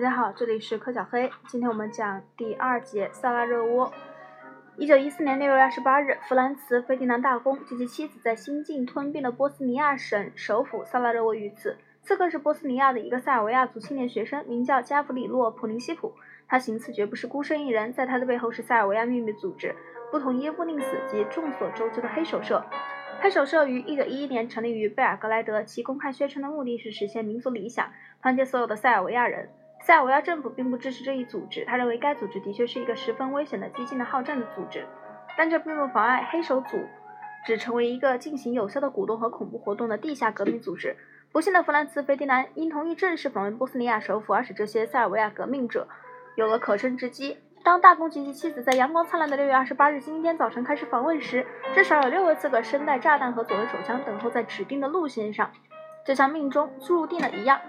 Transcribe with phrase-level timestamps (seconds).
[0.00, 1.30] 大家好，这里是柯小黑。
[1.46, 3.92] 今天我们讲第二节萨拉热窝。
[4.78, 11.76] 一九一四年六月二十八日，弗兰茨·费迪南大公及其妻子在新近吞并的波斯尼亚省首府萨拉热窝遇刺。
[12.00, 16.14] 刺客是波斯尼亚的一个塞尔维亚族青年学生，名叫加弗里洛·普林西普。
[16.48, 19.76] 他行刺绝不是孤身一人，在他的背后是塞尔维亚秘密组织——
[20.10, 22.64] 不同耶夫宁斯及众所周知的黑手社。
[23.20, 27.92] 黑手社于一九一一年成立于贝尔格莱德，其公开宣称的目的是实现民族理想，
[28.22, 29.50] 团结所有的塞尔维亚人。
[29.82, 34.86] 塞尔维亚政府并不支持这一组织，他认为该组织的确是一个十分危险的、激进的好战的组织，
[35.36, 36.78] 但这并不妨碍黑手组
[37.46, 40.96] 织成为一个进行有效的鼓动和恐怖活动的地下革命组织。
[41.32, 45.88] 不幸的弗兰茨·费迪南因同意正式访问波斯尼亚首府，而使这些塞尔维亚革命者
[46.36, 47.38] 有了可乘之机。
[47.62, 55.50] 当大公及其妻子在阳光灿烂的六月二十八日星期天早晨开始访问时，至少有六位刺客身带炸弹和左轮手枪等候在指定的路线上，
[56.04, 57.60] 就像命中注定的一样。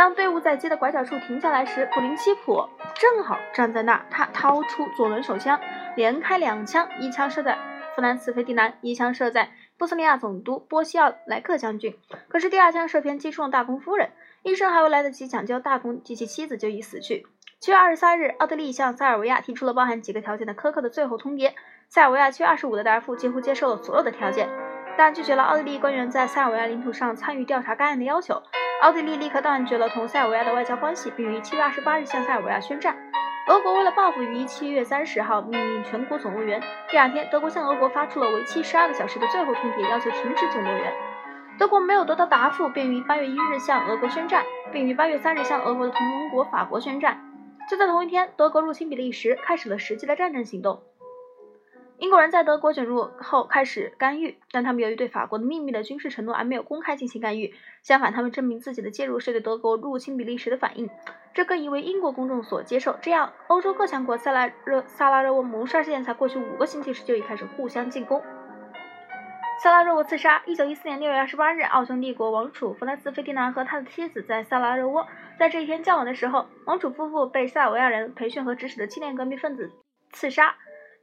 [0.00, 4.06] 当队伍在街的拐角处停下来时，普林西普正好站在那儿。
[4.10, 5.60] 他掏出左轮手枪，
[5.94, 7.58] 连开两枪，一枪射在
[7.94, 11.98] 弗兰茨·费迪南，一枪射在波斯尼亚总督波西奥莱克将军。
[12.28, 14.08] 可是第二枪射偏，击中了大公夫人，
[14.42, 17.26] 医生还未来得及抢救大公及其妻子，就已死去。
[17.58, 21.52] 七月二十三日，奥地利向塞尔维亚提出了包含几个条件的苛刻的最后通牒。
[21.90, 24.48] 塞尔维亚七月二十五的答复几乎接受了所有的条件，
[24.96, 28.42] 但拒绝了奥地利官员在塞尔维亚领土上参与调查该案的要求。
[28.80, 32.96] 奥地利立刻断绝了同塞尔维亚的外交关系，并于七月二十八日向塞尔维亚宣战。
[33.46, 36.62] 俄国为了报复，于七月三十号命令全国总动员。
[36.88, 40.94] 第二天，德国向俄国发出了为期十二个小时的最后通牒，要求停止总动员。
[41.58, 44.42] 德国没有得到答复，便于八月一日向俄国宣战，
[44.72, 47.20] 并于八月三日向俄国的同盟国法国宣战。
[47.68, 50.80] 就在同一天，德国入侵比利时，开始了实际的战争行动。
[52.00, 57.54] 英国人在德国卷入后开始干预，但他们由于对法国的秘密的军事承诺而没有公开进行干预。
[57.82, 60.88] 相反，他们证明自己的介入是对德国入侵比利时的反应，
[61.34, 62.96] 这更已为英国公众所接受。
[63.02, 68.22] 这样，欧洲各强国萨拉热萨拉热窝谋杀事件才过去五个星期时就已开始互相进攻。
[69.62, 70.42] 萨拉热窝刺杀。
[70.46, 75.06] 一九一四年六月二十八日，奥匈帝国王储弗兰茨·费迪南和他的妻子在萨拉热窝
[75.38, 79.70] 在这一天较晚的时候，王储夫妇被塞尔维亚人培训和指使的青年革命分子
[80.12, 80.54] 刺杀，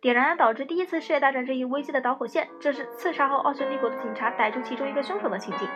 [0.08, 2.48] 点燃了导致第一次世界大战这一危机的导火线。
[2.62, 5.68] 这是刺杀后奥匈帝国的警察逮住其中一个凶手的情景。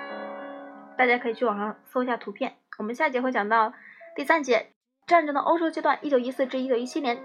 [0.98, 2.54] 大家可以去网上搜一下图片。
[2.78, 3.74] 我们下节会讲到
[4.16, 4.72] 第三节
[5.06, 7.22] 战争的欧洲阶段，一九一四至一九一七年。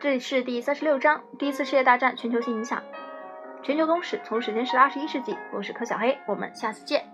[0.00, 2.82] 这里是第三十六章，第一次世界大战全球性影响。
[3.62, 7.13] 全球通史从史前史到二十一世纪，我是柯小黑，我们下次见。